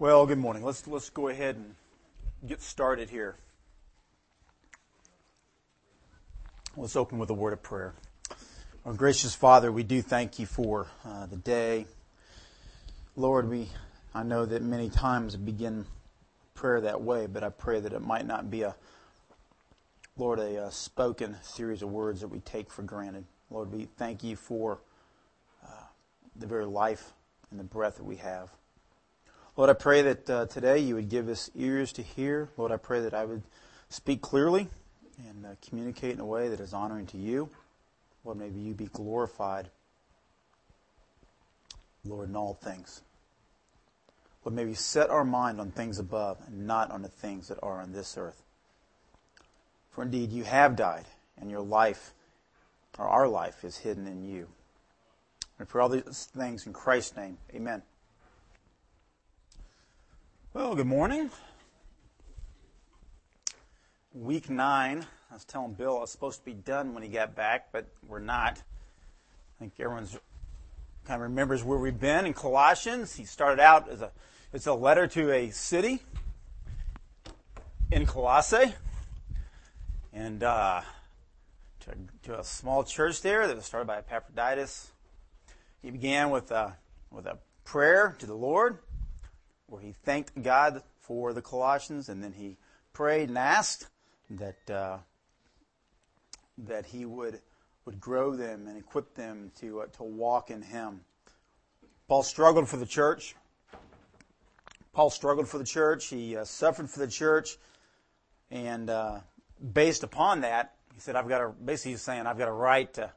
[0.00, 0.62] Well, good morning.
[0.62, 1.74] Let's let's go ahead and
[2.46, 3.34] get started here.
[6.76, 7.94] Let's open with a word of prayer.
[8.84, 11.86] Our gracious Father, we do thank you for uh, the day.
[13.16, 13.70] Lord, we
[14.14, 15.84] I know that many times we begin
[16.54, 18.76] prayer that way, but I pray that it might not be a
[20.16, 23.24] Lord a, a spoken series of words that we take for granted.
[23.50, 24.78] Lord, we thank you for
[25.66, 25.86] uh,
[26.36, 27.14] the very life
[27.50, 28.48] and the breath that we have.
[29.58, 32.48] Lord, I pray that uh, today you would give us ears to hear.
[32.56, 33.42] Lord, I pray that I would
[33.88, 34.68] speak clearly
[35.28, 37.50] and uh, communicate in a way that is honoring to you.
[38.22, 39.68] Lord, maybe you be glorified,
[42.04, 43.02] Lord, in all things.
[44.44, 47.82] Lord, maybe set our mind on things above and not on the things that are
[47.82, 48.40] on this earth.
[49.90, 52.14] For indeed, you have died, and your life,
[52.96, 54.46] or our life, is hidden in you.
[55.58, 57.82] And for all these things in Christ's name, amen.
[60.54, 61.30] Well, good morning.
[64.14, 65.04] Week nine.
[65.30, 67.86] I was telling Bill I was supposed to be done when he got back, but
[68.08, 68.56] we're not.
[68.56, 70.18] I think everyone's
[71.04, 73.14] kind of remembers where we've been in Colossians.
[73.14, 74.10] He started out as a
[74.50, 76.00] it's a letter to a city
[77.92, 78.72] in Colossae,
[80.14, 80.80] and uh,
[81.80, 81.90] to,
[82.22, 84.92] to, a small church there that was started by Epaphroditus.
[85.82, 86.78] He began with a,
[87.10, 88.78] with a prayer to the Lord
[89.68, 92.56] where he thanked God for the Colossians, and then he
[92.92, 93.86] prayed and asked
[94.30, 94.98] that uh,
[96.58, 97.40] that he would
[97.84, 101.00] would grow them and equip them to uh, to walk in Him.
[102.08, 103.34] Paul struggled for the church.
[104.92, 106.06] Paul struggled for the church.
[106.06, 107.56] He uh, suffered for the church,
[108.50, 109.20] and uh,
[109.72, 112.92] based upon that, he said, "I've got a." Basically, he's saying, "I've got a right
[112.94, 113.12] to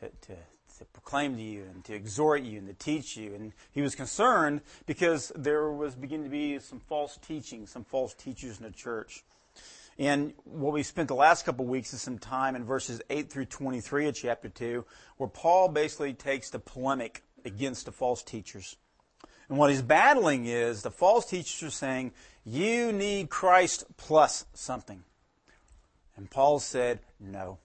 [0.00, 0.36] to, to
[0.80, 3.34] to proclaim to you and to exhort you and to teach you.
[3.34, 8.14] And he was concerned because there was beginning to be some false teaching, some false
[8.14, 9.22] teachers in the church.
[9.98, 13.30] And what we spent the last couple of weeks is some time in verses 8
[13.30, 14.84] through 23 of chapter 2,
[15.18, 18.76] where Paul basically takes the polemic against the false teachers.
[19.50, 22.12] And what he's battling is the false teachers are saying,
[22.46, 25.02] you need Christ plus something.
[26.16, 27.58] And Paul said, no.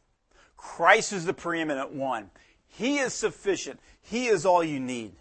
[0.57, 2.31] Christ is the preeminent one.
[2.77, 3.79] He is sufficient.
[4.01, 5.13] He is all you need.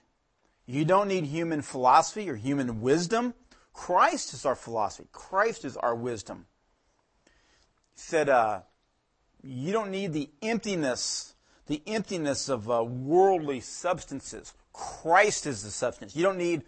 [0.67, 3.35] You don't need human philosophy or human wisdom.
[3.73, 5.09] Christ is our philosophy.
[5.13, 6.47] Christ is our wisdom.
[7.95, 8.63] He said, uh,
[9.43, 11.35] you don't need the emptiness,
[11.67, 14.53] the emptiness of uh, worldly substances.
[14.73, 16.17] Christ is the substance.
[16.17, 16.65] You don't need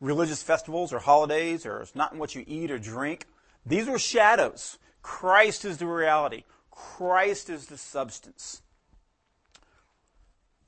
[0.00, 3.26] religious festivals or holidays or it's not in what you eat or drink.
[3.66, 4.78] These were shadows.
[5.02, 6.44] Christ is the reality.
[6.70, 8.62] Christ is the substance.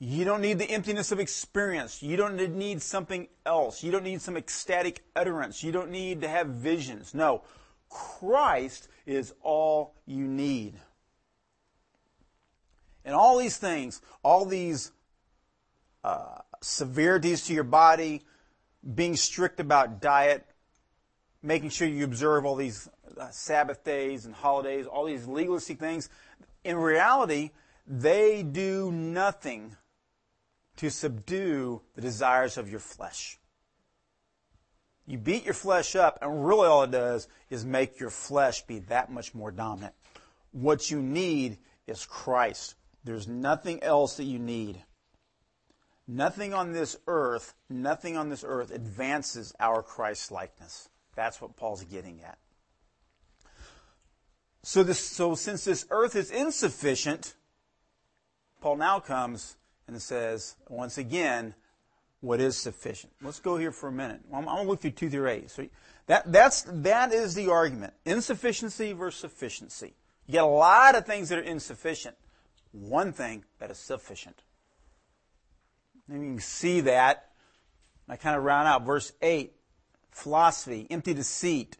[0.02, 2.02] You don't need the emptiness of experience.
[2.02, 3.84] You don't need something else.
[3.84, 5.62] You don't need some ecstatic utterance.
[5.62, 7.12] You don't need to have visions.
[7.12, 7.42] No.
[7.90, 10.74] Christ is all you need.
[13.04, 14.90] And all these things, all these
[16.02, 18.22] uh, severities to your body,
[18.94, 20.46] being strict about diet,
[21.42, 26.08] making sure you observe all these uh, Sabbath days and holidays, all these legalistic things,
[26.64, 27.50] in reality,
[27.86, 29.76] they do nothing
[30.80, 33.38] to subdue the desires of your flesh.
[35.06, 38.78] You beat your flesh up, and really all it does is make your flesh be
[38.78, 39.92] that much more dominant.
[40.52, 42.76] What you need is Christ.
[43.04, 44.82] There's nothing else that you need.
[46.08, 50.88] Nothing on this earth, nothing on this earth advances our Christ likeness.
[51.14, 52.38] That's what Paul's getting at.
[54.62, 57.34] So this, so since this earth is insufficient,
[58.62, 59.56] Paul now comes
[59.92, 61.54] and says, once again,
[62.20, 63.12] what is sufficient.
[63.22, 64.20] Let's go here for a minute.
[64.32, 65.50] I'm, I'm going to look through 2 through 8.
[65.50, 65.66] So
[66.06, 67.94] that, that's, that is the argument.
[68.04, 69.94] Insufficiency versus sufficiency.
[70.26, 72.16] You get a lot of things that are insufficient.
[72.72, 74.42] One thing that is sufficient.
[76.08, 77.30] And you can see that.
[78.08, 79.52] I kind of round out verse 8.
[80.10, 81.76] Philosophy, empty deceit,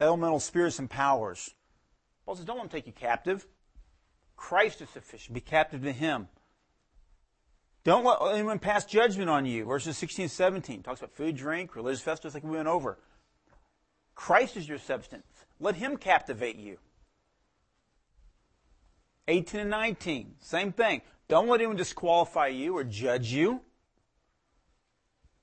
[0.00, 1.54] elemental spirits and powers.
[2.24, 3.46] Paul says, don't let them take you captive.
[4.34, 5.34] Christ is sufficient.
[5.34, 6.28] Be captive to Him.
[7.82, 9.64] Don't let anyone pass judgment on you.
[9.64, 12.98] Verses 16 and 17 talks about food, drink, religious festivals like we went over.
[14.14, 15.24] Christ is your substance.
[15.58, 16.78] Let him captivate you.
[19.28, 21.02] 18 and 19, same thing.
[21.28, 23.60] Don't let anyone disqualify you or judge you.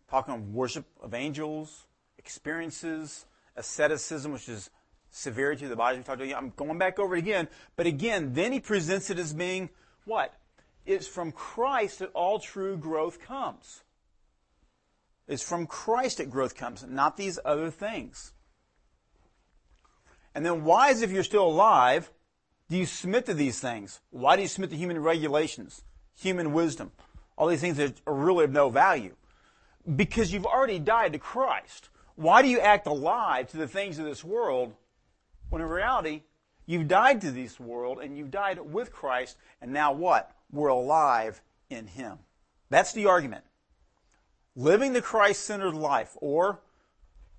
[0.10, 1.86] Talking of worship of angels,
[2.18, 3.26] experiences,
[3.56, 4.70] asceticism, which is
[5.10, 5.98] severity of the body.
[5.98, 6.36] We talked about.
[6.36, 9.70] I'm going back over it again, but again, then he presents it as being
[10.06, 10.34] what?
[10.88, 13.84] It's from Christ that all true growth comes.
[15.28, 18.32] It's from Christ that growth comes, not these other things.
[20.34, 22.10] And then why, as if you're still alive,
[22.70, 24.00] do you submit to these things?
[24.12, 25.84] Why do you submit to human regulations,
[26.16, 26.92] human wisdom,
[27.38, 29.16] all these things that are really of no value?
[29.94, 31.90] Because you've already died to Christ.
[32.16, 34.74] Why do you act alive to the things of this world
[35.50, 36.24] when in reality,
[36.66, 40.37] you've died to this world and you've died with Christ, and now what?
[40.52, 42.20] We're alive in Him.
[42.70, 43.44] That's the argument.
[44.56, 46.62] Living the Christ centered life, or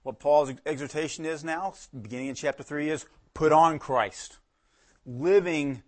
[0.03, 4.39] what Paul's exhortation is now, beginning in chapter 3, is put on Christ.
[5.05, 5.83] Living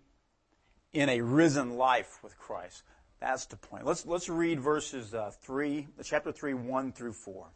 [0.93, 2.83] in a risen life with Christ.
[3.19, 3.85] That's the point.
[3.85, 7.47] Let's, let's read verses uh, 3, chapter 3, 1 through 4.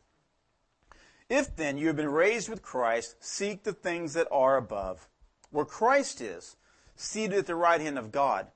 [1.28, 5.10] If then you have been raised with Christ, seek the things that are above,
[5.50, 6.56] where Christ is,
[6.96, 8.48] seated at the right hand of God.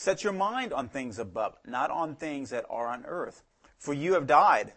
[0.00, 3.42] Set your mind on things above, not on things that are on earth.
[3.76, 4.72] For you have died,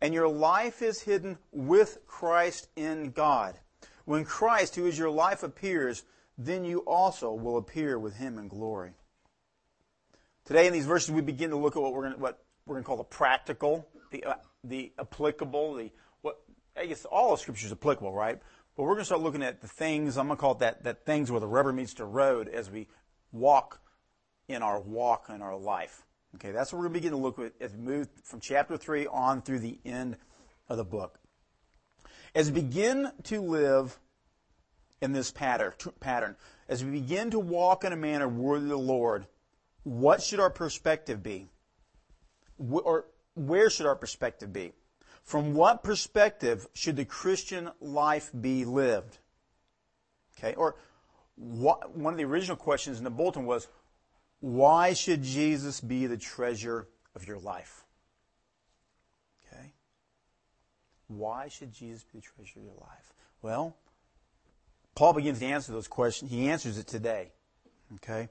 [0.00, 3.58] and your life is hidden with Christ in God.
[4.06, 6.04] When Christ, who is your life, appears,
[6.38, 8.92] then you also will appear with him in glory.
[10.46, 12.76] Today in these verses we begin to look at what we're going to, what we're
[12.76, 14.34] going to call the practical, the, uh,
[14.64, 15.90] the applicable, the
[16.74, 18.40] I guess all of Scripture is applicable, right?
[18.74, 20.84] But we're going to start looking at the things, I'm going to call it that,
[20.84, 22.88] that things where the rubber meets the road as we
[23.32, 23.82] walk
[24.48, 26.04] in our walk in our life.
[26.36, 29.42] Okay, that's what we're going to look at as we move from chapter 3 on
[29.42, 30.16] through the end
[30.68, 31.18] of the book.
[32.34, 33.98] As we begin to live
[35.02, 36.36] in this pattern, pattern,
[36.68, 39.26] as we begin to walk in a manner worthy of the Lord,
[39.82, 41.48] what should our perspective be?
[42.58, 44.72] Or where should our perspective be?
[45.24, 49.18] From what perspective should the Christian life be lived?
[50.38, 50.76] Okay, or
[51.36, 53.68] what, one of the original questions in the bulletin was,
[54.42, 57.84] why should Jesus be the treasure of your life?
[59.46, 59.72] Okay?
[61.06, 63.14] Why should Jesus be the treasure of your life?
[63.40, 63.76] Well,
[64.96, 66.32] Paul begins to answer those questions.
[66.32, 67.30] He answers it today.
[67.94, 68.30] Okay?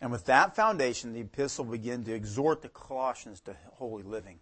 [0.00, 4.38] And with that foundation, the epistle begins to exhort the Colossians to holy living.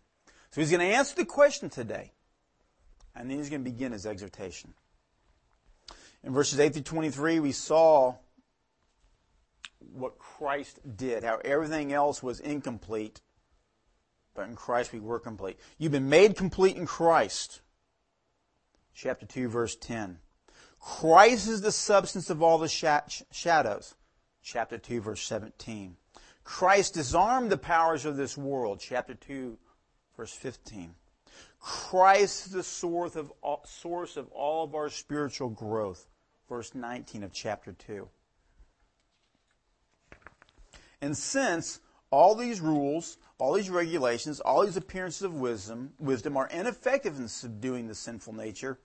[0.50, 2.12] So he's going to answer the question today.
[3.14, 4.74] And then he's going to begin his exhortation.
[6.22, 8.16] In verses 8 through 23, we saw
[9.78, 13.20] what Christ did, how everything else was incomplete,
[14.34, 15.58] but in Christ we were complete.
[15.78, 17.60] You've been made complete in Christ.
[18.94, 20.18] Chapter 2, verse 10.
[20.78, 23.94] Christ is the substance of all the shadows.
[24.42, 25.96] Chapter 2, verse 17.
[26.44, 28.78] Christ disarmed the powers of this world.
[28.80, 29.58] Chapter 2,
[30.16, 30.94] Verse 15.
[31.60, 36.06] Christ is the source of, all, source of all of our spiritual growth.
[36.48, 38.08] Verse 19 of chapter 2.
[41.06, 41.78] And since
[42.10, 47.28] all these rules, all these regulations, all these appearances of wisdom, wisdom are ineffective in
[47.28, 48.80] subduing the sinful nature,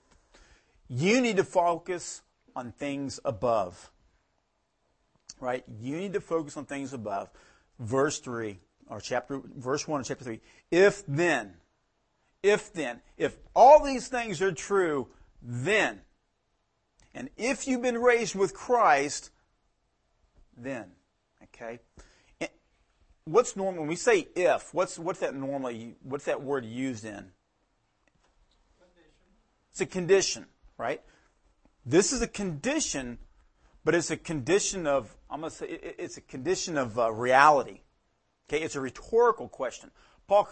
[0.87, 2.21] you need to focus
[2.55, 3.89] on things above.
[5.39, 5.63] Right?
[5.81, 7.31] You need to focus on things above.
[7.79, 10.41] Verse 3 or chapter, verse 1 and chapter 3.
[10.69, 11.55] If then,
[12.43, 15.07] if then, if all these things are true,
[15.41, 16.01] then,
[17.15, 19.31] and if you've been raised with Christ,
[20.55, 20.91] then,
[21.43, 21.79] okay?
[23.31, 24.73] What's normal when we say if?
[24.73, 25.95] What's what's that normally?
[26.03, 27.31] What's that word used in?
[28.77, 29.13] Condition.
[29.71, 30.45] It's a condition,
[30.77, 31.01] right?
[31.85, 33.19] This is a condition,
[33.85, 37.79] but it's a condition of I'm gonna say it's a condition of uh, reality.
[38.49, 39.91] Okay, it's a rhetorical question.
[40.27, 40.49] Paul,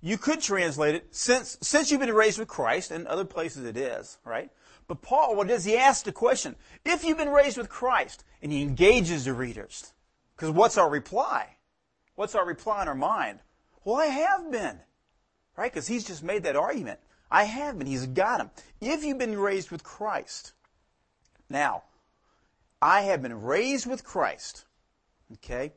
[0.00, 3.76] you could translate it since since you've been raised with Christ, and other places it
[3.76, 4.50] is, right?
[4.88, 6.56] But Paul, what does he ask the question?
[6.82, 9.92] If you've been raised with Christ, and he engages the readers,
[10.34, 11.56] because what's our reply?
[12.14, 13.40] What's our reply in our mind?
[13.84, 14.78] Well, I have been,
[15.56, 15.72] right?
[15.72, 17.00] Because he's just made that argument.
[17.30, 17.86] I have been.
[17.86, 18.50] He's got him.
[18.80, 20.52] If you've been raised with Christ,
[21.48, 21.84] now,
[22.80, 24.64] I have been raised with Christ.
[25.34, 25.72] Okay?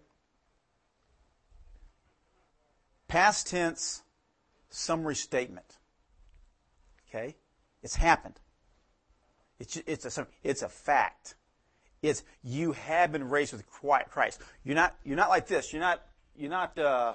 [3.07, 4.03] Past tense
[4.69, 5.77] summary statement.
[7.07, 7.35] Okay?
[7.81, 8.39] It's happened.
[9.59, 11.35] It's, it's, a, it's a fact.
[12.01, 14.41] It's you have been raised with Christ.
[14.63, 15.71] You're not, you're not like this.
[15.71, 16.01] You're not,
[16.37, 17.13] you're not uh,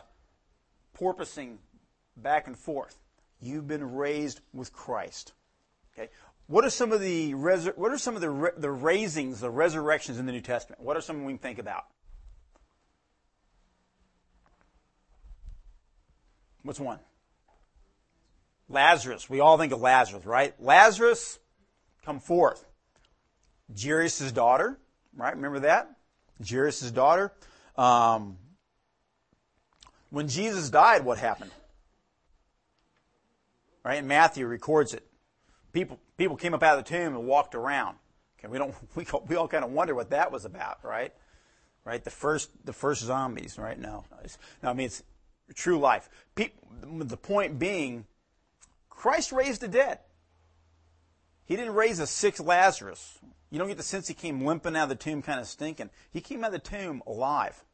[0.99, 1.59] porpoising
[2.17, 2.97] back and forth.
[3.41, 5.33] You've been raised with Christ.
[5.95, 6.11] Okay?
[6.47, 10.27] What are some of the what are some of the the raisings, the resurrections in
[10.27, 10.83] the New Testament?
[10.83, 11.85] What are some we can think about?
[16.63, 16.99] What's one?
[18.69, 19.31] Lazarus.
[19.31, 20.55] We all think of Lazarus, right?
[20.61, 21.39] Lazarus,
[22.05, 22.65] come forth.
[23.81, 24.79] Jairus' daughter,
[25.17, 25.35] right?
[25.35, 25.91] Remember that?
[26.47, 27.33] Jairus' daughter.
[27.77, 28.37] Um,
[30.11, 31.53] when Jesus died, what happened?
[33.85, 33.99] Right?
[33.99, 35.07] And Matthew records it.
[35.73, 37.97] People, people came up out of the tomb and walked around.
[38.39, 41.13] Okay, we don't, we, we all kind of wonder what that was about, right?
[41.85, 42.03] Right?
[42.03, 43.79] The first, the first zombies, right?
[43.79, 44.05] No.
[44.63, 45.03] No, I mean, it's
[45.55, 46.09] true life.
[46.35, 48.05] People, the point being,
[48.89, 50.01] Christ raised the dead.
[51.47, 53.19] He didn't raise a sick Lazarus.
[53.51, 55.91] You don't get the sense he came limping out of the tomb kind of stinking.
[56.13, 57.65] He came out of the tomb alive.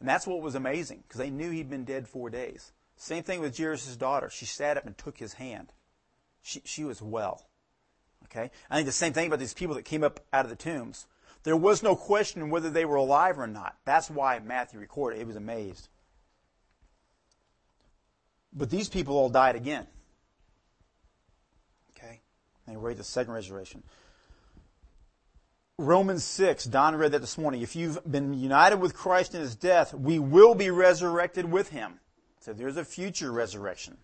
[0.00, 2.72] And that's what was amazing, because they knew he'd been dead four days.
[2.96, 4.30] Same thing with Jairus' daughter.
[4.30, 5.72] She sat up and took his hand.
[6.42, 7.46] She, she was well.
[8.24, 8.50] Okay?
[8.70, 11.06] I think the same thing about these people that came up out of the tombs.
[11.42, 13.76] There was no question whether they were alive or not.
[13.84, 15.18] That's why Matthew recorded.
[15.18, 15.88] He was amazed.
[18.52, 19.86] But these people all died again.
[21.96, 22.20] Okay?
[22.66, 23.82] They wait the second resurrection.
[25.78, 27.60] Romans 6, Don read that this morning.
[27.60, 32.00] If you've been united with Christ in his death, we will be resurrected with him.
[32.40, 33.98] So there's a future resurrection.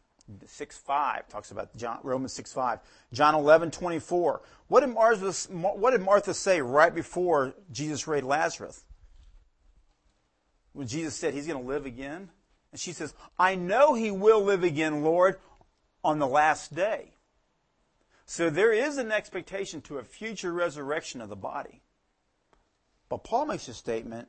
[0.47, 2.79] 6 5 talks about John, Romans 6 5.
[3.15, 4.43] John 11 24.
[4.69, 8.85] What did, Martha, what did Martha say right before Jesus raised Lazarus?
[10.75, 12.29] When Jesus said he's going to live again?
[12.71, 15.39] And she says, I know he will live again, Lord,
[16.05, 17.12] on the last day.
[18.27, 21.83] So there is an expectation to a future resurrection of the body.
[23.09, 24.29] But Paul makes a statement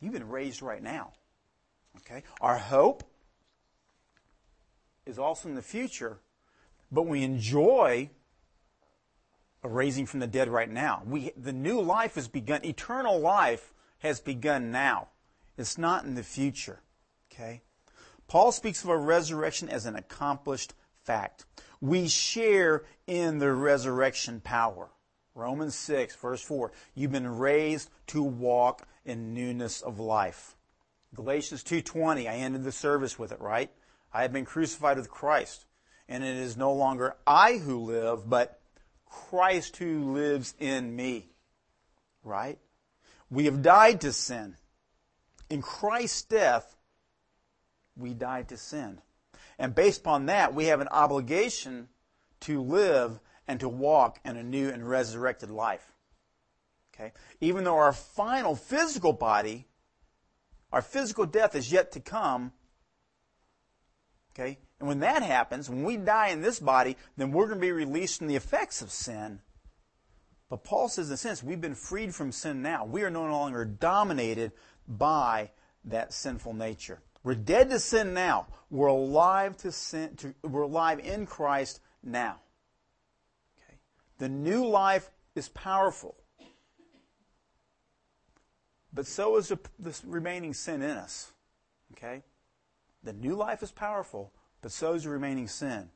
[0.00, 1.12] you've been raised right now.
[1.98, 2.22] Okay?
[2.40, 3.04] Our hope
[5.06, 6.18] is also in the future,
[6.90, 8.10] but we enjoy
[9.64, 11.02] a raising from the dead right now.
[11.06, 15.08] We, the new life has begun, eternal life has begun now.
[15.56, 16.80] It's not in the future.
[17.32, 17.62] Okay?
[18.26, 21.44] Paul speaks of a resurrection as an accomplished fact.
[21.82, 24.88] We share in the resurrection power.
[25.34, 26.70] Romans 6, verse 4.
[26.94, 30.56] You've been raised to walk in newness of life.
[31.12, 33.68] Galatians 2:20, I ended the service with it, right?
[34.12, 35.66] I have been crucified with Christ,
[36.08, 38.60] and it is no longer I who live, but
[39.04, 41.32] Christ who lives in me.
[42.22, 42.60] Right?
[43.28, 44.56] We have died to sin.
[45.50, 46.76] In Christ's death,
[47.96, 49.02] we died to sin.
[49.58, 51.88] And based upon that, we have an obligation
[52.40, 55.92] to live and to walk in a new and resurrected life.
[56.94, 57.12] Okay?
[57.40, 59.66] Even though our final physical body,
[60.72, 62.52] our physical death is yet to come.
[64.34, 64.58] Okay?
[64.78, 67.72] And when that happens, when we die in this body, then we're going to be
[67.72, 69.40] released from the effects of sin.
[70.48, 72.84] But Paul says, in a sense, we've been freed from sin now.
[72.84, 74.52] We are no longer dominated
[74.86, 75.50] by
[75.84, 77.00] that sinful nature.
[77.22, 78.48] We're dead to sin now.
[78.70, 80.16] We're alive to sin.
[80.16, 82.40] To, we're alive in Christ now.
[83.58, 83.78] Okay.
[84.18, 86.16] The new life is powerful,
[88.92, 89.58] but so is the,
[90.04, 91.32] remaining sin in us.
[91.92, 92.22] Okay.
[93.04, 95.90] The new life is powerful, but so is the remaining sin.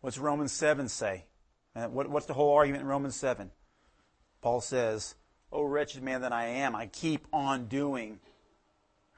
[0.00, 1.24] What's Romans seven say?
[1.74, 3.50] And what, what's the whole argument in Romans seven?
[4.40, 5.14] Paul says,
[5.52, 8.20] "Oh wretched man that I am, I keep on doing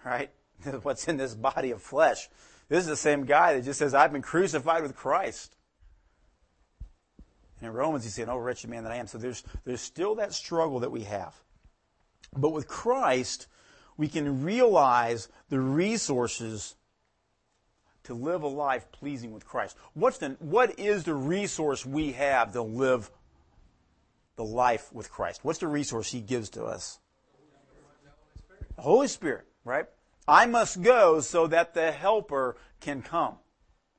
[0.04, 0.30] right?
[0.82, 2.28] What's in this body of flesh.
[2.68, 5.56] This is the same guy that just says, I've been crucified with Christ.
[7.60, 9.06] And in Romans, he's saying, Oh, wretched man that I am.
[9.06, 11.34] So there's, there's still that struggle that we have.
[12.36, 13.46] But with Christ,
[13.96, 16.74] we can realize the resources
[18.04, 19.76] to live a life pleasing with Christ.
[19.94, 23.10] What's the, what is the resource we have to live
[24.36, 25.40] the life with Christ?
[25.42, 26.98] What's the resource He gives to us?
[28.76, 29.86] The Holy Spirit right?
[30.26, 33.36] I must go so that the helper can come.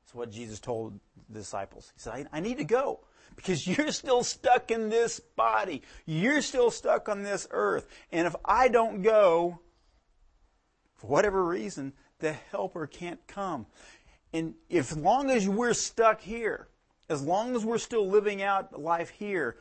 [0.04, 1.92] That's what Jesus told the disciples.
[1.96, 3.02] He said, I, I need to go
[3.36, 5.82] because you're still stuck in this body.
[6.06, 7.88] You're still stuck on this earth.
[8.12, 9.60] And if I don't go,
[10.96, 13.68] for whatever reason, the helper can't come.
[14.34, 16.68] And if, as long as we're stuck here,
[17.10, 19.58] as long as we're still living out life here,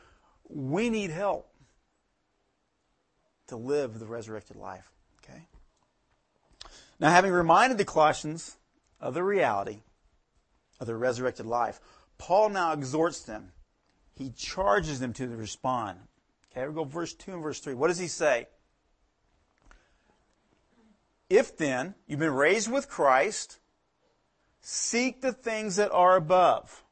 [0.49, 1.51] we need help
[3.47, 4.91] to live the resurrected life.
[6.99, 8.57] Now, having reminded the Colossians
[8.99, 9.81] of the reality
[10.79, 11.79] of the resurrected life,
[12.17, 13.51] Paul now exhorts them.
[14.13, 15.99] He charges them to respond.
[16.51, 17.73] Okay, we go verse 2 and verse 3.
[17.73, 18.47] What does he say?
[21.29, 23.59] If then you've been raised with Christ,
[24.61, 26.83] seek the things that are above.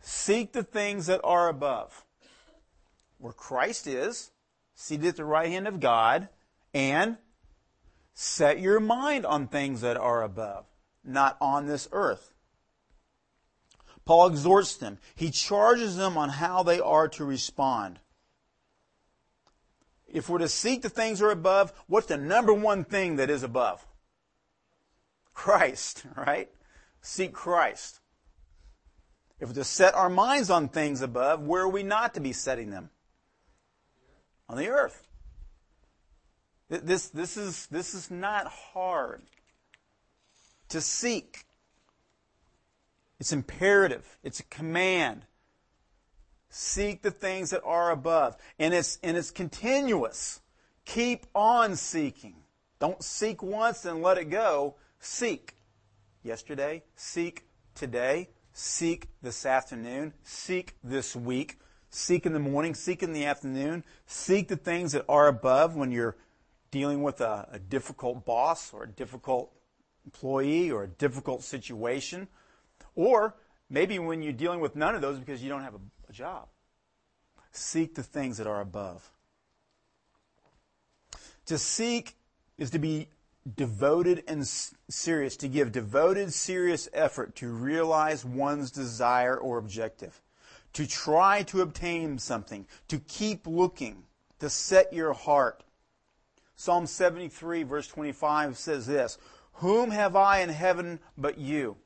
[0.00, 2.04] Seek the things that are above.
[3.18, 4.32] Where Christ is,
[4.74, 6.28] seated at the right hand of God,
[6.74, 7.18] and
[8.14, 10.66] Set your mind on things that are above,
[11.04, 12.32] not on this earth.
[14.04, 14.98] Paul exhorts them.
[15.14, 18.00] He charges them on how they are to respond.
[20.08, 23.30] If we're to seek the things that are above, what's the number one thing that
[23.30, 23.86] is above?
[25.32, 26.50] Christ, right?
[27.02, 28.00] seek Christ.
[29.40, 32.32] If we're to set our minds on things above, where are we not to be
[32.32, 32.90] setting them?
[34.48, 35.06] On the earth.
[36.80, 39.20] This, this, is, this is not hard
[40.70, 41.44] to seek.
[43.20, 44.16] It's imperative.
[44.22, 45.26] It's a command.
[46.48, 48.36] Seek the things that are above.
[48.58, 50.40] And it's, and it's continuous.
[50.86, 52.36] Keep on seeking.
[52.78, 54.76] Don't seek once and let it go.
[54.98, 55.54] Seek.
[56.22, 61.58] Yesterday, seek today, seek this afternoon, seek this week,
[61.90, 65.90] seek in the morning, seek in the afternoon, seek the things that are above when
[65.90, 66.16] you're
[66.72, 69.52] dealing with a, a difficult boss or a difficult
[70.04, 72.26] employee or a difficult situation.
[72.96, 73.36] Or
[73.70, 76.48] maybe when you're dealing with none of those because you don't have a, a job.
[77.52, 79.08] Seek the things that are above.
[81.46, 82.16] To seek
[82.58, 83.08] is to be
[83.56, 84.46] devoted and
[84.88, 90.22] serious, to give devoted, serious effort to realize one's desire or objective,
[90.72, 94.04] to try to obtain something, to keep looking,
[94.38, 95.64] to set your heart.
[96.56, 99.18] Psalm 73 verse 25 says this,
[99.54, 101.76] Whom have I in heaven but you?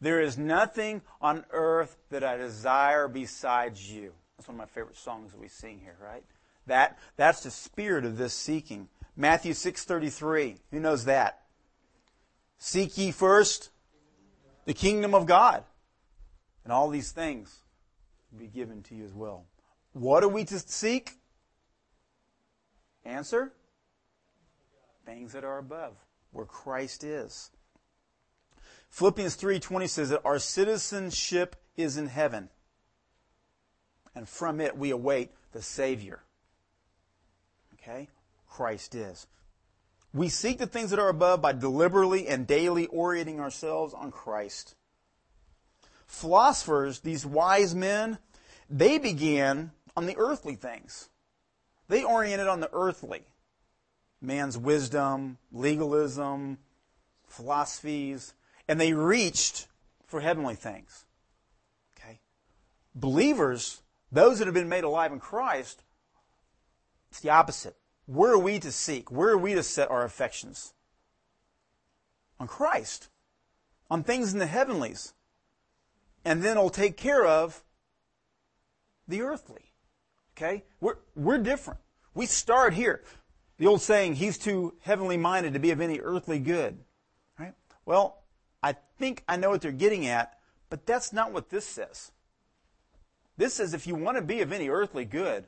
[0.00, 4.12] There is nothing on earth that I desire besides you.
[4.36, 6.24] That's one of my favorite songs that we sing here, right?
[6.66, 8.88] That, that's the spirit of this seeking.
[9.16, 10.56] Matthew 6.33.
[10.70, 11.42] Who knows that?
[12.58, 13.70] Seek ye first
[14.64, 15.64] the kingdom of God.
[16.64, 17.60] And all these things
[18.30, 19.44] will be given to you as well.
[19.92, 21.19] What are we to seek?
[23.04, 23.52] Answer?
[25.04, 25.96] Things that are above,
[26.32, 27.50] where Christ is.
[28.90, 32.50] Philippians 3:20 says that our citizenship is in heaven.
[34.14, 36.22] And from it we await the Savior.
[37.74, 38.08] Okay?
[38.48, 39.26] Christ is.
[40.12, 44.74] We seek the things that are above by deliberately and daily orienting ourselves on Christ.
[46.06, 48.18] Philosophers, these wise men,
[48.68, 51.09] they began on the earthly things.
[51.90, 53.24] They oriented on the earthly.
[54.22, 56.58] Man's wisdom, legalism,
[57.26, 58.32] philosophies,
[58.68, 59.66] and they reached
[60.06, 61.04] for heavenly things.
[61.96, 62.20] Okay?
[62.94, 65.82] Believers, those that have been made alive in Christ,
[67.10, 67.74] it's the opposite.
[68.06, 69.10] Where are we to seek?
[69.10, 70.74] Where are we to set our affections?
[72.38, 73.08] On Christ.
[73.90, 75.12] On things in the heavenlies.
[76.24, 77.64] And then it'll take care of
[79.08, 79.69] the earthly.
[80.40, 80.64] Okay?
[80.80, 81.80] We're, we're different.
[82.14, 83.02] We start here.
[83.58, 86.78] The old saying, he's too heavenly minded to be of any earthly good.
[87.38, 87.52] Right?
[87.84, 88.22] Well,
[88.62, 90.38] I think I know what they're getting at,
[90.70, 92.12] but that's not what this says.
[93.36, 95.44] This says if you want to be of any earthly good,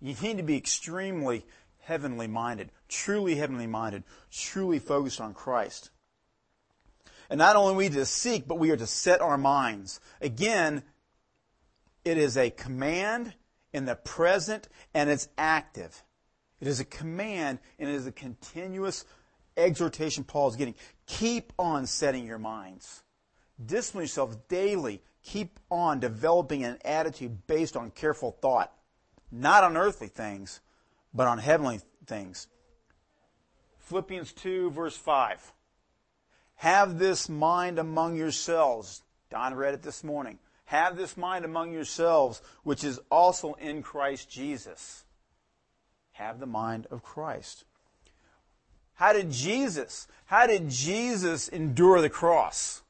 [0.00, 1.44] you need to be extremely
[1.80, 5.90] heavenly minded, truly heavenly minded, truly focused on Christ.
[7.30, 10.00] And not only we to seek, but we are to set our minds.
[10.20, 10.82] Again,
[12.04, 13.34] it is a command
[13.76, 16.02] in the present and it's active.
[16.60, 19.04] It is a command and it is a continuous
[19.54, 20.74] exhortation Paul is getting.
[21.06, 23.02] Keep on setting your minds.
[23.64, 25.02] Discipline yourself daily.
[25.22, 28.72] Keep on developing an attitude based on careful thought.
[29.30, 30.60] Not on earthly things,
[31.12, 32.46] but on heavenly things.
[33.80, 35.52] Philippians 2, verse 5.
[36.56, 39.02] Have this mind among yourselves.
[39.28, 40.38] Don read it this morning.
[40.66, 45.04] Have this mind among yourselves, which is also in Christ Jesus.
[46.12, 47.64] Have the mind of Christ.
[48.94, 52.82] How did Jesus, how did Jesus endure the cross?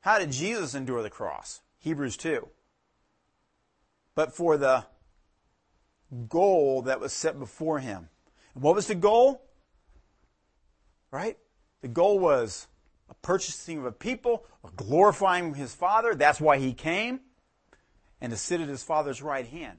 [0.00, 1.60] How did Jesus endure the cross?
[1.80, 2.48] Hebrews 2.
[4.14, 4.84] But for the
[6.28, 8.08] goal that was set before him.
[8.54, 9.42] And what was the goal?
[11.10, 11.36] Right?
[11.82, 12.68] The goal was
[13.08, 16.14] a purchasing of a people, a glorifying his Father.
[16.14, 17.20] That's why he came.
[18.20, 19.78] And to sit at his Father's right hand.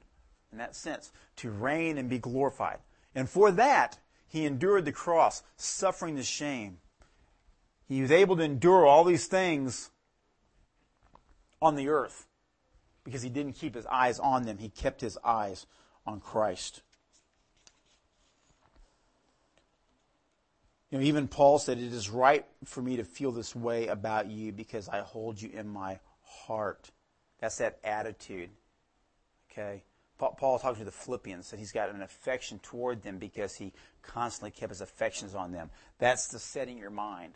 [0.52, 2.80] In that sense, to reign and be glorified.
[3.14, 6.78] And for that, he endured the cross, suffering the shame.
[7.88, 9.92] He was able to endure all these things
[11.62, 12.28] on the earth
[13.04, 14.58] because he didn't keep his eyes on them.
[14.58, 15.66] He kept his eyes
[16.06, 16.82] on Christ.
[20.90, 24.30] You know, even Paul said, It is right for me to feel this way about
[24.30, 26.92] you because I hold you in my heart.
[27.40, 28.50] That's that attitude.
[29.52, 29.84] Okay?
[30.18, 34.52] Paul talking to the Philippians that he's got an affection toward them because he constantly
[34.52, 35.70] kept his affections on them.
[36.00, 37.34] That's the setting your mind.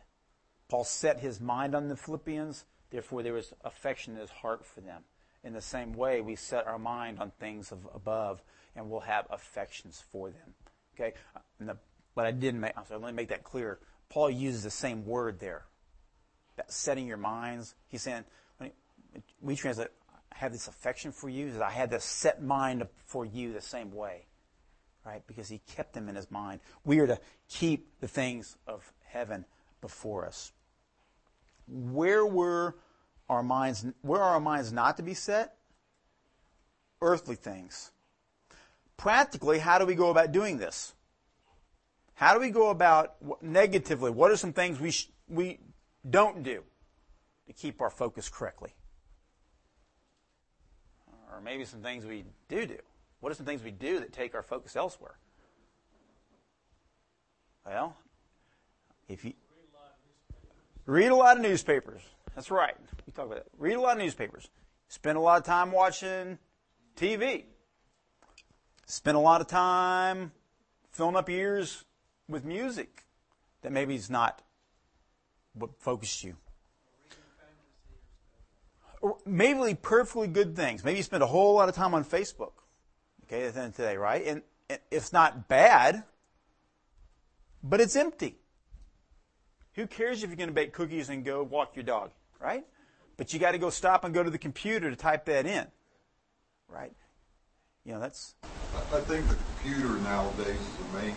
[0.68, 4.82] Paul set his mind on the Philippians, therefore there was affection in his heart for
[4.82, 5.04] them.
[5.44, 8.42] In the same way, we set our mind on things of above
[8.76, 10.54] and we'll have affections for them.
[10.96, 11.14] Okay?
[11.60, 11.78] The,
[12.16, 13.80] but I didn't make, sorry, let me make that clear.
[14.10, 15.66] Paul uses the same word there.
[16.58, 17.76] That setting your minds.
[17.88, 18.24] He's saying,
[19.42, 19.88] we translate,
[20.32, 23.94] I have this affection for you, I had this set mind for you the same
[23.94, 24.26] way.
[25.06, 25.26] Right?
[25.26, 26.60] Because he kept them in his mind.
[26.86, 27.20] We are to
[27.50, 29.46] keep the things of heaven
[29.82, 30.52] before us.
[31.68, 32.76] Where were
[33.30, 35.56] our minds, where are our minds not to be set?
[37.02, 37.92] Earthly things.
[38.98, 40.94] Practically, how do we go about doing this?
[42.22, 44.12] How do we go about negatively?
[44.12, 45.58] What are some things we, sh- we
[46.08, 46.62] don't do
[47.48, 48.76] to keep our focus correctly?
[51.32, 52.78] Or maybe some things we do do.
[53.22, 55.18] What are some things we do that take our focus elsewhere?
[57.66, 57.98] Well,
[59.10, 59.34] if you
[60.86, 62.04] read a lot of newspapers,
[62.36, 62.76] that's right.
[63.08, 63.48] We talk about that.
[63.58, 64.48] Read a lot of newspapers.
[64.90, 66.38] Spend a lot of time watching
[66.96, 67.46] TV.
[68.86, 70.32] Spend a lot of time
[70.92, 71.84] filling up ears
[72.32, 73.06] with music
[73.62, 74.42] that maybe is not
[75.54, 76.36] what focused you.
[79.02, 80.84] Or maybe perfectly good things.
[80.84, 82.52] Maybe you spend a whole lot of time on Facebook.
[83.26, 84.24] Okay, then today, right?
[84.26, 84.42] And
[84.90, 86.04] it's not bad,
[87.64, 88.38] but it's empty.
[89.74, 92.66] Who cares if you're going to bake cookies and go walk your dog, right?
[93.18, 95.68] But you got to go stop and go to the computer to type that in,
[96.68, 96.94] right?
[97.86, 98.36] You know, that's.
[98.74, 101.16] I think the computer nowadays is the main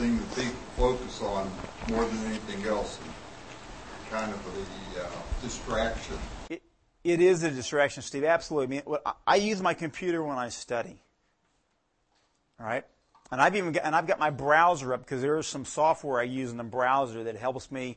[0.00, 1.50] thing that people focus on
[1.90, 2.98] more than anything else.
[4.10, 4.42] Kind of
[4.94, 5.08] the uh,
[5.42, 6.16] distraction.
[6.48, 6.62] It,
[7.04, 8.24] it is a distraction, Steve.
[8.24, 8.78] Absolutely.
[8.78, 11.00] I, mean, I use my computer when I study.
[12.58, 12.84] All right,
[13.30, 16.20] and I've even got, and I've got my browser up because there is some software
[16.20, 17.96] I use in the browser that helps me.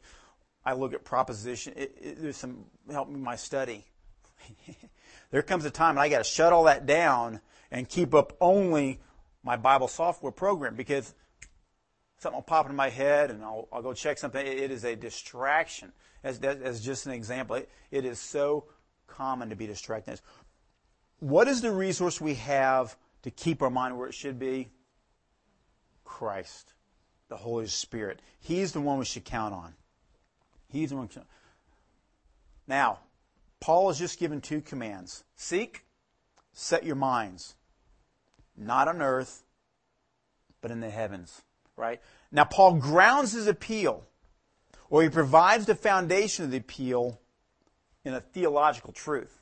[0.65, 1.73] I look at proposition.
[1.75, 3.83] It, it, there's some help me my study.
[5.31, 8.37] there comes a time and I got to shut all that down and keep up
[8.39, 9.01] only
[9.43, 11.13] my Bible software program because
[12.23, 14.45] something will pop into my head and I'll, I'll go check something.
[14.45, 15.91] It is a distraction.
[16.23, 18.65] As, as just an example, it, it is so
[19.07, 20.21] common to be distracted.
[21.19, 24.69] What is the resource we have to keep our mind where it should be?
[26.05, 26.73] Christ,
[27.27, 28.21] the Holy Spirit.
[28.39, 29.73] He's the one we should count on.
[30.71, 31.09] He's the one.
[32.67, 32.99] Now,
[33.59, 35.85] Paul has just given two commands seek,
[36.53, 37.55] set your minds,
[38.57, 39.43] not on earth,
[40.61, 41.41] but in the heavens
[41.75, 42.01] right?
[42.31, 44.03] Now, Paul grounds his appeal,
[44.89, 47.19] or he provides the foundation of the appeal
[48.05, 49.39] in a theological truth.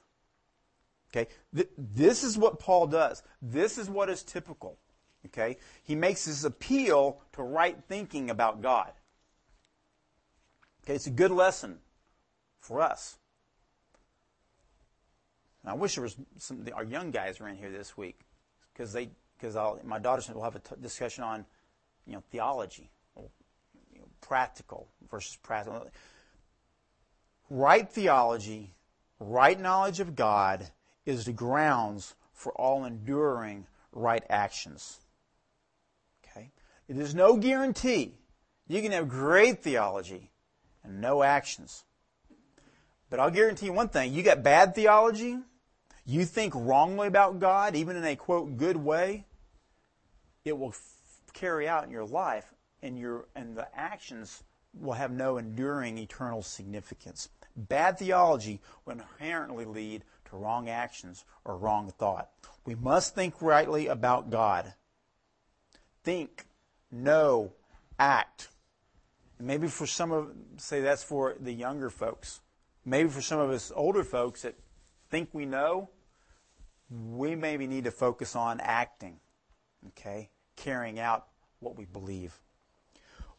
[1.13, 1.29] Okay?
[1.77, 3.21] This is what Paul does.
[3.41, 4.77] This is what is typical.
[5.25, 5.57] Okay?
[5.83, 8.91] He makes his appeal to right thinking about God.
[10.83, 11.77] Okay, it's a good lesson
[12.59, 13.17] for us.
[15.63, 18.21] And I wish there was some our young guys in here this week
[18.73, 21.45] because they because my daughter will have a t- discussion on
[22.05, 25.87] you know, theology, you know, practical versus practical.
[27.49, 28.73] Right theology,
[29.19, 30.69] right knowledge of God
[31.05, 34.99] is the grounds for all enduring right actions.
[36.23, 36.51] Okay?
[36.87, 38.13] There's no guarantee
[38.67, 40.31] you can have great theology
[40.83, 41.83] and no actions.
[43.09, 45.37] But I'll guarantee you one thing you got bad theology,
[46.05, 49.25] you think wrongly about God, even in a quote good way,
[50.45, 50.73] it will
[51.33, 56.41] carry out in your life, and your and the actions will have no enduring eternal
[56.41, 57.29] significance.
[57.55, 62.29] Bad theology will inherently lead to wrong actions or wrong thought.
[62.65, 64.73] We must think rightly about God.
[66.03, 66.45] Think,
[66.91, 67.53] know,
[67.99, 68.49] act.
[69.39, 72.41] maybe for some of say that's for the younger folks.
[72.85, 74.55] Maybe for some of us older folks that
[75.09, 75.89] think we know,
[76.89, 79.19] we maybe need to focus on acting.
[79.89, 80.29] Okay?
[80.61, 81.25] Carrying out
[81.59, 82.39] what we believe.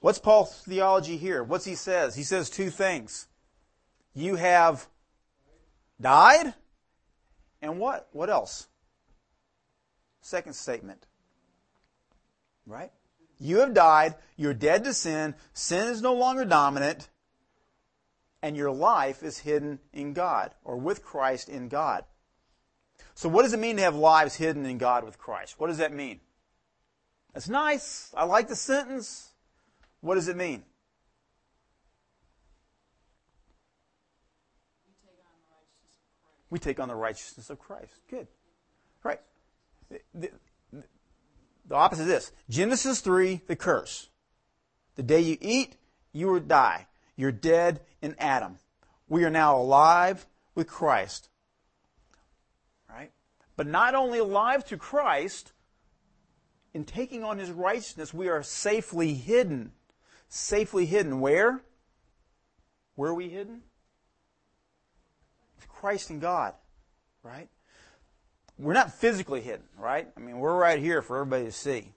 [0.00, 1.44] What's Paul's theology here?
[1.44, 2.16] What's he says?
[2.16, 3.28] He says two things.
[4.12, 4.88] You have
[6.00, 6.54] died,
[7.62, 8.08] and what?
[8.10, 8.66] What else?
[10.20, 11.06] Second statement.
[12.66, 12.90] Right?
[13.38, 17.08] You have died, you're dead to sin, sin is no longer dominant,
[18.42, 22.04] and your life is hidden in God, or with Christ in God.
[23.14, 25.54] So what does it mean to have lives hidden in God with Christ?
[25.58, 26.18] What does that mean?
[27.32, 28.12] That's nice.
[28.16, 29.30] I like the sentence.
[30.00, 30.64] What does it mean?
[36.50, 37.94] We take on the righteousness of Christ.
[38.10, 38.26] Good.
[39.02, 39.20] Right.
[39.90, 40.30] The, the,
[41.66, 42.30] the opposite of this.
[42.50, 44.10] Genesis 3, the curse.
[44.96, 45.76] The day you eat,
[46.12, 46.88] you will die.
[47.16, 48.58] You're dead in Adam.
[49.08, 51.30] We are now alive with Christ.
[52.88, 53.12] Right?
[53.56, 55.52] But not only alive to Christ,
[56.74, 59.72] in taking on his righteousness, we are safely hidden.
[60.28, 61.20] safely hidden.
[61.20, 61.62] Where?
[62.94, 63.62] Where are we hidden?
[65.68, 66.54] Christ and God,
[67.22, 67.48] right?
[68.56, 70.08] We're not physically hidden, right?
[70.16, 71.92] I mean, we're right here for everybody to see,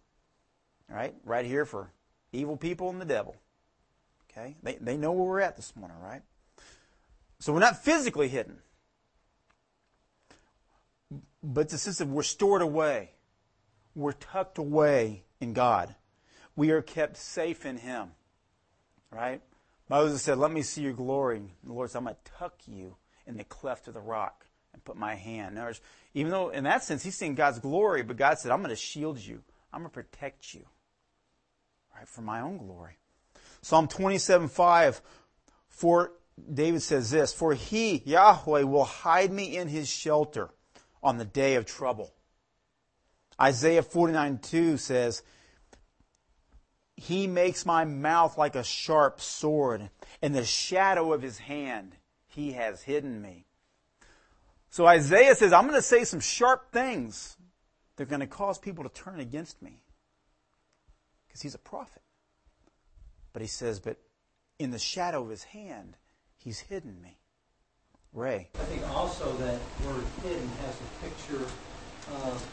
[0.89, 1.13] right?
[1.23, 1.91] Right here for
[2.33, 3.35] evil people and the devil.
[4.31, 4.55] Okay?
[4.63, 6.23] They, they know where we're at this morning, right?
[7.39, 8.57] So we're not physically hidden.
[11.43, 13.11] But the sense of we're stored away.
[13.95, 15.95] We're tucked away in God.
[16.55, 18.11] We are kept safe in Him.
[19.11, 19.41] Right?
[19.89, 21.37] Moses said, Let me see your glory.
[21.37, 24.45] And the Lord said, I'm going to tuck you in the cleft of the rock
[24.73, 25.55] and put my hand.
[25.55, 25.71] Now,
[26.13, 28.75] even though in that sense he's seeing God's glory, but God said, I'm going to
[28.75, 29.41] shield you.
[29.71, 30.65] I'm going to protect you.
[31.95, 32.07] Right?
[32.07, 32.97] For my own glory.
[33.61, 35.01] Psalm 27 5,
[35.69, 36.11] for
[36.53, 40.49] David says this, for he, Yahweh, will hide me in his shelter
[41.01, 42.13] on the day of trouble.
[43.41, 45.23] Isaiah 49 2 says,
[46.95, 49.89] He makes my mouth like a sharp sword.
[50.21, 51.95] In the shadow of his hand,
[52.27, 53.45] he has hidden me.
[54.69, 57.37] So Isaiah says, I'm going to say some sharp things
[57.95, 59.83] that are going to cause people to turn against me.
[61.27, 62.01] Because he's a prophet.
[63.31, 63.97] But he says, but
[64.59, 65.97] in the shadow of his hand,
[66.37, 67.19] he's hidden me.
[68.13, 68.49] Ray.
[68.55, 71.45] I think also that word hidden has a picture
[72.23, 72.47] of,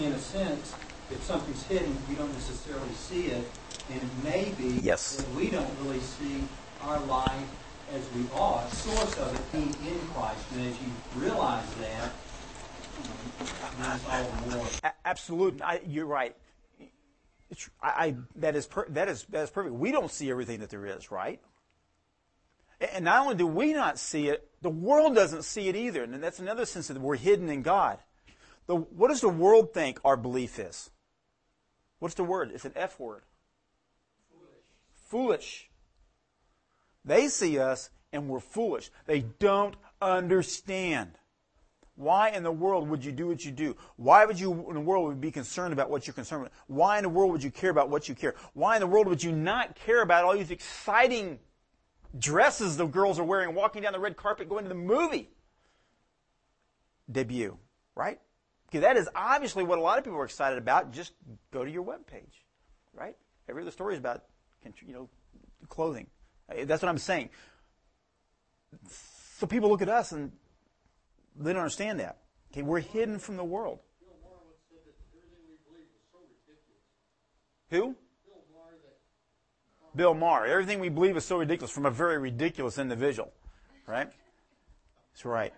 [0.00, 0.74] in, a sense,
[1.10, 3.44] if something's hidden, we don't necessarily see it.
[3.90, 5.16] And it may be yes.
[5.16, 6.44] that we don't really see
[6.82, 7.48] our life
[7.92, 10.44] as we are, source of it being in Christ.
[10.54, 12.12] And as you realize that,
[13.78, 14.66] that's all more.
[15.04, 15.62] Absolutely.
[15.62, 16.36] I, you're right.
[17.82, 19.74] I, I, that, is per, that, is, that is perfect.
[19.74, 21.40] We don't see everything that there is, right?
[22.94, 26.02] And not only do we not see it, the world doesn't see it either.
[26.02, 27.98] And that's another sense that we're hidden in God.
[28.66, 30.90] The, what does the world think our belief is?
[31.98, 32.50] What's the word?
[32.54, 33.22] It's an F word.
[34.30, 34.48] Foolish.
[34.92, 35.70] Foolish.
[37.04, 38.90] They see us and we're foolish.
[39.06, 41.12] They don't understand.
[41.94, 43.76] Why in the world would you do what you do?
[43.96, 46.52] Why would you in the world would be concerned about what you're concerned with?
[46.66, 48.34] Why in the world would you care about what you care?
[48.54, 51.38] Why in the world would you not care about all these exciting
[52.18, 55.30] dresses the girls are wearing walking down the red carpet going to the movie
[57.10, 57.56] debut,
[57.94, 58.20] right?
[58.80, 60.92] That is obviously what a lot of people are excited about.
[60.92, 61.12] Just
[61.52, 62.40] go to your webpage,
[62.94, 63.16] right?
[63.48, 64.24] Every other story is about,
[64.86, 65.08] you know,
[65.68, 66.06] clothing.
[66.50, 67.30] Eh, that's what I'm saying.
[69.38, 70.32] So people look at us and
[71.36, 72.18] they don't understand that.
[72.52, 73.80] Okay, we're hidden from the world.
[77.70, 77.96] Who?
[79.94, 80.46] Bill Maher.
[80.46, 83.32] Everything we believe is so ridiculous from a very ridiculous individual.
[83.86, 84.10] Right?
[85.12, 85.52] That's right.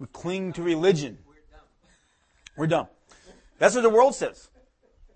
[0.00, 1.18] We cling to religion.
[2.56, 2.88] We're dumb.
[3.58, 4.48] That's what the world says.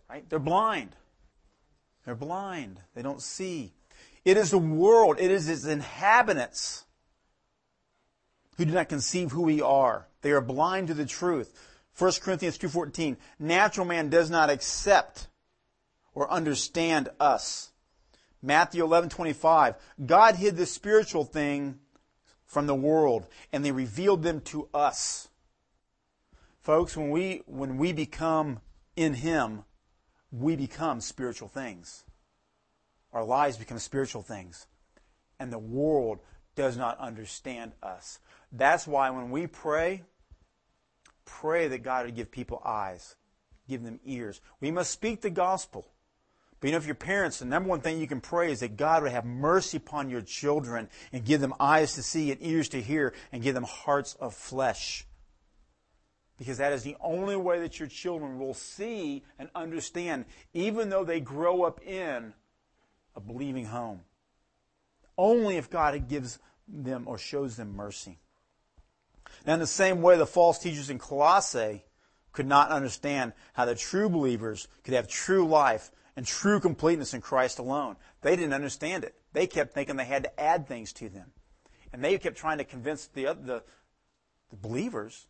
[0.08, 0.28] Right?
[0.28, 0.94] They're blind.
[2.04, 2.78] They're blind.
[2.94, 3.72] They don't see.
[4.24, 5.16] It is the world.
[5.18, 6.84] It is its inhabitants
[8.56, 10.06] who do not conceive who we are.
[10.20, 11.58] They are blind to the truth.
[11.98, 15.28] 1 Corinthians 2.14, natural man does not accept
[16.14, 17.70] or understand us.
[18.42, 21.78] Matthew 11:25, God hid the spiritual thing
[22.54, 25.28] from the world and they revealed them to us.
[26.60, 28.60] Folks, when we when we become
[28.96, 29.64] in him,
[30.30, 32.04] we become spiritual things.
[33.12, 34.66] Our lives become spiritual things.
[35.38, 36.20] And the world
[36.54, 38.20] does not understand us.
[38.52, 40.04] That's why when we pray,
[41.24, 43.16] pray that God would give people eyes,
[43.68, 44.40] give them ears.
[44.60, 45.88] We must speak the gospel.
[46.64, 48.78] But you know, if your parents, the number one thing you can pray is that
[48.78, 52.70] God would have mercy upon your children and give them eyes to see and ears
[52.70, 55.06] to hear and give them hearts of flesh.
[56.38, 60.24] Because that is the only way that your children will see and understand,
[60.54, 62.32] even though they grow up in
[63.14, 64.00] a believing home.
[65.18, 68.20] Only if God gives them or shows them mercy.
[69.46, 71.84] Now, in the same way, the false teachers in Colossae
[72.32, 77.20] could not understand how the true believers could have true life and true completeness in
[77.20, 77.96] Christ alone.
[78.22, 79.14] They didn't understand it.
[79.32, 81.32] They kept thinking they had to add things to them.
[81.92, 83.62] And they kept trying to convince the, the,
[84.50, 85.26] the believers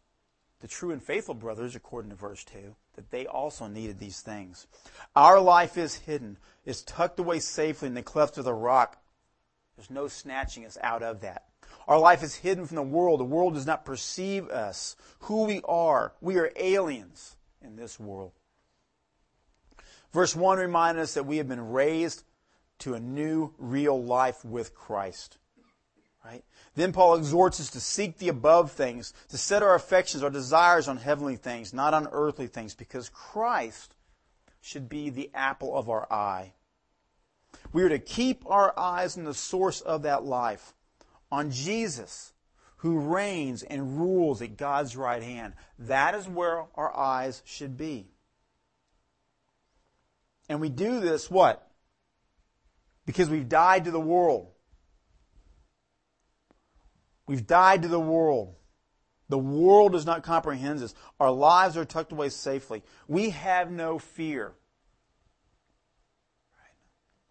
[0.64, 4.66] the true and faithful brothers, according to verse 2, that they also needed these things.
[5.14, 8.96] Our life is hidden, is tucked away safely in the cleft of the rock.
[9.76, 11.44] There's no snatching us out of that.
[11.86, 13.20] Our life is hidden from the world.
[13.20, 16.14] The world does not perceive us, who we are.
[16.22, 18.32] We are aliens in this world.
[20.14, 22.22] Verse 1 reminds us that we have been raised
[22.78, 25.38] to a new, real life with Christ.
[26.24, 26.44] Right?
[26.76, 30.86] Then Paul exhorts us to seek the above things, to set our affections, our desires
[30.86, 33.96] on heavenly things, not on earthly things, because Christ
[34.60, 36.52] should be the apple of our eye.
[37.72, 40.74] We are to keep our eyes on the source of that life,
[41.32, 42.32] on Jesus,
[42.76, 45.54] who reigns and rules at God's right hand.
[45.76, 48.13] That is where our eyes should be.
[50.48, 51.68] And we do this what?
[53.06, 54.48] Because we've died to the world.
[57.26, 58.54] We've died to the world.
[59.28, 60.94] The world does not comprehend us.
[61.18, 62.82] Our lives are tucked away safely.
[63.08, 64.52] We have no fear.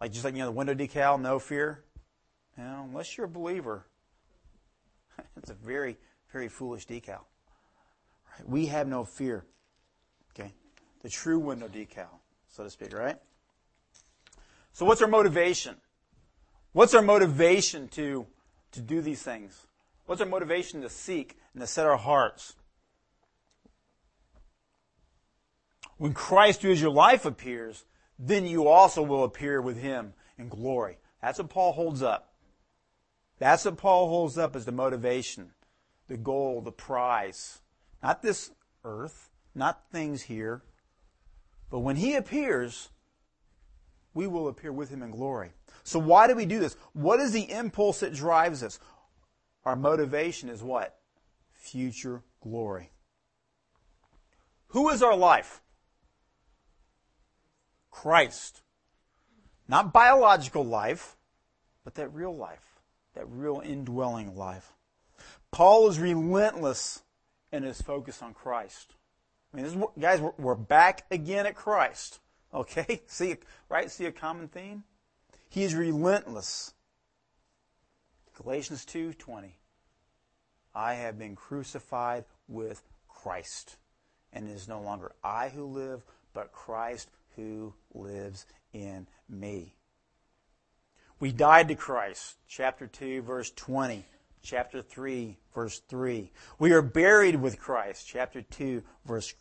[0.00, 1.84] Like just like you know the window decal, no fear.
[2.58, 3.86] You know, unless you're a believer,
[5.36, 5.96] it's a very,
[6.32, 7.20] very foolish decal.
[8.32, 8.46] Right?
[8.46, 9.44] We have no fear.
[10.32, 10.52] Okay,
[11.02, 12.08] the true window decal,
[12.54, 12.92] so to speak.
[12.92, 13.16] Right.
[14.72, 15.76] So, what's our motivation?
[16.72, 18.26] What's our motivation to
[18.72, 19.66] to do these things?
[20.06, 22.54] What's our motivation to seek and to set our hearts?
[25.96, 27.84] When Christ, who is your life, appears,
[28.18, 30.98] then you also will appear with him in glory.
[31.22, 32.34] That's what Paul holds up.
[33.38, 35.52] That's what Paul holds up as the motivation,
[36.08, 37.60] the goal, the prize.
[38.02, 38.50] Not this
[38.84, 40.62] earth, not things here.
[41.74, 42.90] But when he appears,
[44.14, 45.50] we will appear with him in glory.
[45.82, 46.76] So why do we do this?
[46.92, 48.78] What is the impulse that drives us?
[49.64, 50.96] Our motivation is what?
[51.52, 52.90] Future glory.
[54.68, 55.62] Who is our life?
[57.90, 58.62] Christ.
[59.66, 61.16] Not biological life,
[61.82, 62.78] but that real life,
[63.16, 64.74] that real indwelling life.
[65.50, 67.02] Paul is relentless
[67.50, 68.94] in his focus on Christ.
[69.54, 72.20] I mean, is, guys, we're, we're back again at Christ.
[72.54, 73.02] Okay?
[73.08, 73.34] See,
[73.68, 73.90] right?
[73.90, 74.84] See a common theme?
[75.48, 76.72] He is relentless.
[78.40, 79.50] Galatians 2:20.
[80.72, 83.76] I have been crucified with Christ,
[84.32, 89.74] and it is no longer I who live, but Christ who lives in me.
[91.18, 94.04] We died to Christ, chapter 2, verse 20.
[94.44, 96.30] Chapter 3, verse 3.
[96.58, 99.32] We are buried with Christ, chapter 2, verse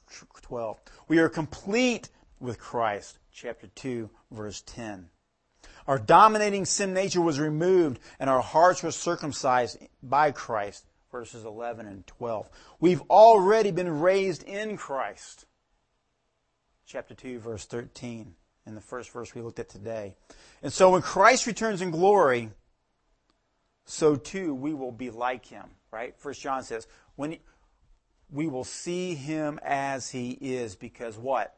[0.44, 0.80] 12.
[1.10, 2.08] We are complete
[2.40, 5.10] with Christ, chapter 2, verse 10.
[5.88, 11.86] Our dominating sin nature was removed and our hearts were circumcised by Christ, verses 11
[11.86, 12.50] and 12.
[12.80, 15.46] We've already been raised in Christ,
[16.86, 18.36] chapter 2, verse 13,
[18.66, 20.16] in the first verse we looked at today.
[20.62, 22.52] And so when Christ returns in glory,
[23.86, 26.18] so too we will be like him, right?
[26.18, 27.38] First John says, when
[28.32, 31.56] we will see him as he is because what?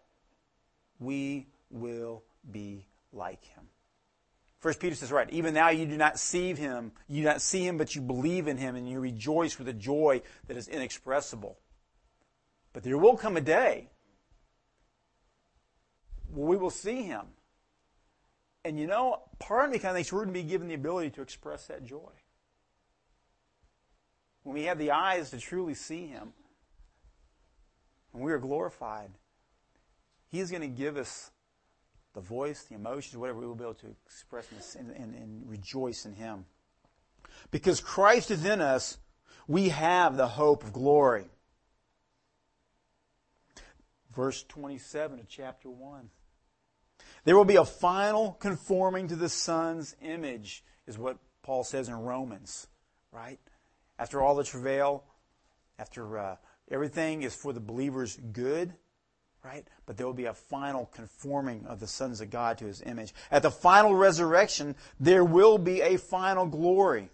[1.00, 3.64] We will be like him.
[4.60, 7.66] First Peter says, right, even now you do not see him, you do not see
[7.66, 11.60] him, but you believe in him and you rejoice with a joy that is inexpressible.
[12.74, 13.90] But there will come a day
[16.36, 17.22] we will see him.
[18.66, 20.74] And you know, part of me kind of thinks we're going to be given the
[20.74, 22.12] ability to express that joy.
[24.44, 26.34] When we have the eyes to truly see him,
[28.12, 29.12] when we are glorified,
[30.36, 31.32] He's going to give us
[32.14, 36.06] the voice, the emotions, whatever we will be able to express and, and, and rejoice
[36.06, 36.46] in him.
[37.52, 38.98] Because Christ is in us,
[39.48, 41.26] we have the hope of glory.
[44.14, 46.10] Verse 27 of chapter 1.
[47.26, 51.96] There will be a final conforming to the Son's image, is what Paul says in
[51.96, 52.68] Romans,
[53.12, 53.40] right?
[53.98, 55.04] After all the travail,
[55.80, 56.36] after uh,
[56.70, 58.74] everything is for the believer's good,
[59.44, 59.68] right?
[59.88, 63.14] But there will be a final conforming of the sons of God to his image.
[63.32, 67.10] At the final resurrection, there will be a final glory.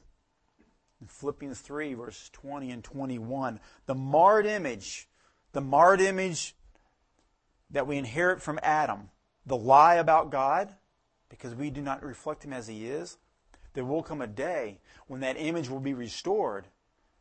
[0.99, 5.07] In Philippians 3, verses 20 and 21, the marred image,
[5.53, 6.53] the marred image
[7.71, 9.09] that we inherit from Adam,
[9.45, 10.73] the lie about God,
[11.29, 13.17] because we do not reflect Him as He is,
[13.73, 16.67] there will come a day when that image will be restored.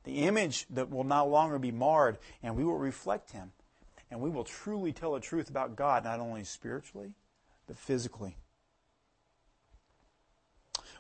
[0.05, 3.53] The image that will no longer be marred, and we will reflect Him.
[4.11, 7.13] And we will truly tell the truth about God, not only spiritually,
[7.67, 8.37] but physically.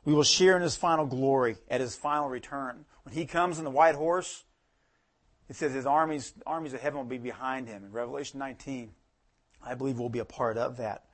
[0.04, 2.84] We will share in His final glory at His final return.
[3.02, 4.44] When He comes in the white horse,
[5.48, 8.92] it says His armies, armies of heaven will be behind Him in Revelation 19.
[9.64, 11.04] I believe we'll be a part of that.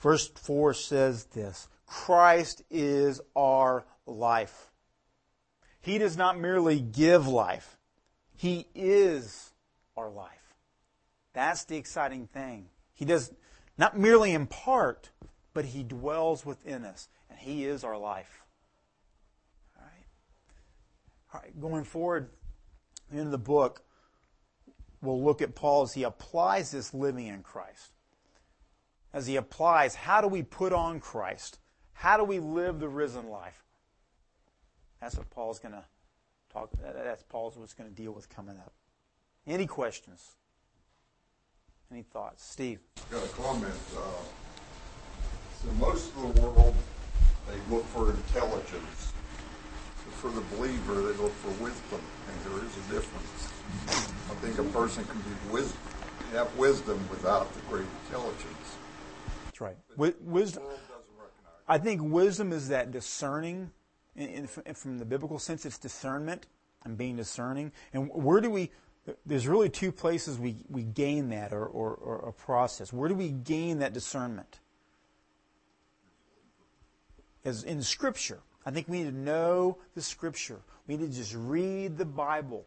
[0.00, 4.70] Verse 4 says this Christ is our life.
[5.80, 7.78] He does not merely give life,
[8.36, 9.52] He is
[9.96, 10.30] our life.
[11.34, 12.68] That's the exciting thing.
[12.94, 13.32] He does
[13.78, 15.10] not merely impart,
[15.54, 18.44] but He dwells within us, and He is our life.
[19.76, 20.06] All right.
[21.34, 22.30] All right, going forward
[23.10, 23.82] into the book,
[25.02, 27.92] we'll look at Paul as he applies this living in Christ.
[29.12, 31.58] as he applies how do we put on Christ?
[31.92, 33.62] How do we live the risen life?
[35.00, 35.84] That's what Paul's going to
[36.52, 36.70] talk.
[36.82, 38.72] That's Paul's what's going to deal with coming up.
[39.46, 40.36] Any questions?
[41.90, 42.78] Any thoughts, Steve?
[42.96, 43.74] I Got a comment.
[43.94, 44.00] Uh,
[45.60, 46.74] so most of the world,
[47.48, 49.12] they look for intelligence.
[50.04, 54.11] But for the believer, they look for wisdom, and there is a difference.
[54.32, 55.78] I think a person can be wisdom,
[56.32, 58.76] have wisdom without the great intelligence.
[59.44, 59.76] That's right.
[59.90, 60.62] Wi- wisdom.
[61.68, 63.70] I think wisdom is that discerning.
[64.16, 66.46] In, in, from the biblical sense, it's discernment
[66.82, 67.72] and being discerning.
[67.92, 68.70] And where do we?
[69.26, 72.90] There's really two places we, we gain that or, or, or a process.
[72.90, 74.60] Where do we gain that discernment?
[77.44, 78.40] As in Scripture.
[78.64, 80.60] I think we need to know the Scripture.
[80.86, 82.64] We need to just read the Bible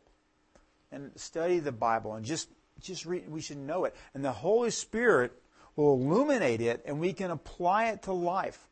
[0.95, 2.49] and study the Bible and just
[2.81, 3.29] just read.
[3.29, 5.33] We should know it, and the Holy Spirit
[5.75, 8.67] will illuminate it, and we can apply it to life.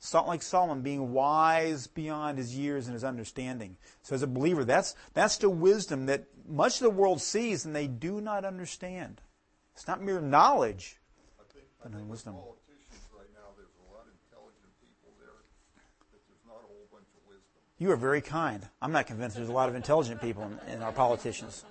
[0.00, 3.76] Something like Solomon being wise beyond his years and his understanding.
[4.02, 7.74] So as a believer, that's that's the wisdom that much of the world sees and
[7.74, 9.20] they do not understand.
[9.74, 10.98] It's not mere knowledge,
[11.38, 12.34] I think, I but think wisdom.
[12.34, 15.42] politicians right now, there's a lot of intelligent people there,
[16.10, 17.57] but there's not a whole bunch of wisdom.
[17.78, 18.66] You are very kind.
[18.82, 21.64] I'm not convinced there's a lot of intelligent people in, in our politicians.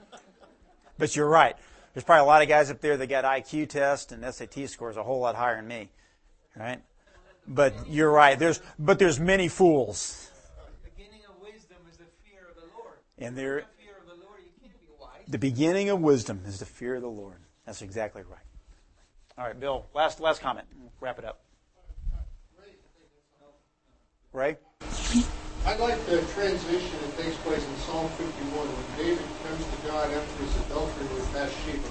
[0.97, 1.55] But you're right.
[1.93, 4.97] There's probably a lot of guys up there that got IQ tests and SAT scores
[4.97, 5.89] a whole lot higher than me.
[6.55, 6.81] Right?
[7.47, 8.39] But you're right.
[8.39, 10.31] There's but there's many fools.
[10.83, 12.97] The beginning of wisdom is the fear of the Lord.
[13.17, 15.21] And there Without fear of the Lord, you can't be wise.
[15.27, 17.37] the beginning of wisdom is the fear of the Lord.
[17.65, 18.39] That's exactly right.
[19.37, 20.67] All right, Bill, last last comment.
[20.99, 21.41] Wrap it up.
[24.33, 24.57] Ray?
[25.67, 30.13] I like the transition that takes place in Psalm 51 when David comes to God
[30.13, 31.89] after his adultery with Bathsheba,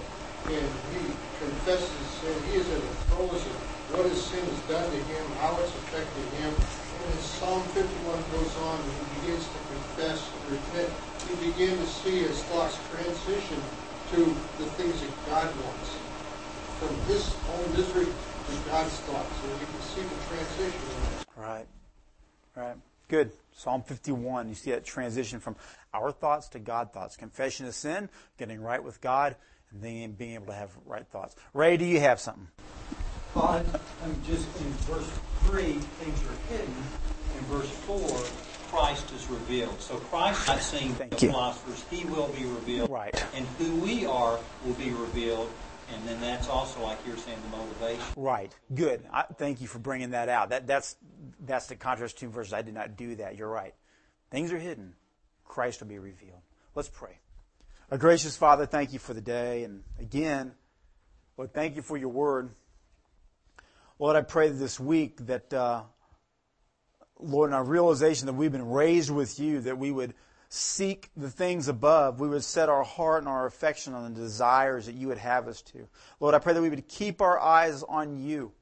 [0.48, 3.52] and he confesses, and he is at the throes of
[3.92, 6.54] what his sin has done to him, how it's affected him.
[7.04, 10.88] And as Psalm 51 goes on, and he begins to confess and repent,
[11.28, 13.60] you begin to see his thoughts transition
[14.08, 16.00] to the things that God wants.
[16.80, 19.36] From his own misery to God's thoughts.
[19.36, 21.42] So you can see the transition in.
[21.42, 21.66] Right.
[22.56, 22.76] Right.
[23.08, 23.32] Good.
[23.56, 25.56] Psalm 51, you see that transition from
[25.94, 27.16] our thoughts to God thoughts.
[27.16, 29.34] Confession of sin, getting right with God,
[29.72, 31.34] and then being able to have right thoughts.
[31.54, 32.48] Ray, do you have something?
[33.34, 33.64] Well,
[34.04, 35.10] I'm just in verse
[35.44, 36.74] three, things are hidden.
[37.38, 38.20] In verse four,
[38.70, 39.80] Christ is revealed.
[39.80, 41.32] So Christ, not Thank the you.
[41.32, 42.90] philosophers, he will be revealed.
[42.90, 43.24] Right.
[43.34, 45.50] And who we are will be revealed.
[45.92, 48.04] And then that's also, like you're saying, the motivation.
[48.16, 48.54] Right.
[48.74, 49.02] Good.
[49.12, 50.50] I, thank you for bringing that out.
[50.50, 50.96] That, that's,
[51.44, 52.52] that's the contrast to verses.
[52.52, 53.36] I did not do that.
[53.36, 53.74] You're right.
[54.30, 54.94] Things are hidden.
[55.44, 56.40] Christ will be revealed.
[56.74, 57.18] Let's pray.
[57.90, 59.62] Our gracious Father, thank you for the day.
[59.62, 60.52] And again,
[61.36, 62.50] Lord, thank you for your word.
[63.98, 65.82] Lord, I pray this week that, uh,
[67.18, 70.14] Lord, in our realization that we've been raised with you, that we would
[70.48, 72.20] seek the things above.
[72.20, 75.48] We would set our heart and our affection on the desires that you would have
[75.48, 75.88] us to.
[76.20, 78.52] Lord, I pray that we would keep our eyes on you.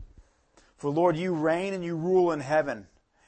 [0.76, 2.86] For Lord, you reign and you rule in heaven,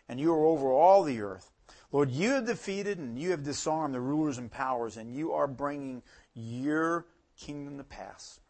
[0.09, 1.51] and you are over all the earth.
[1.93, 5.47] Lord, you have defeated and you have disarmed the rulers and powers, and you are
[5.47, 6.03] bringing
[6.35, 7.07] your
[7.39, 8.41] kingdom to pass.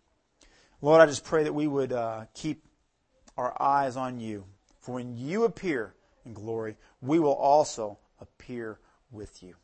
[0.80, 2.64] Lord, I just pray that we would uh, keep
[3.36, 4.44] our eyes on you.
[4.80, 5.94] For when you appear
[6.24, 8.78] in glory, we will also appear
[9.10, 9.54] with you.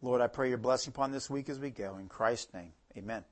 [0.00, 1.96] Lord, I pray your blessing upon this week as we go.
[1.96, 3.24] In Christ's name, amen.